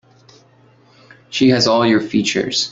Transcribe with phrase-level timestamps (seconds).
[1.29, 2.69] She has all your features.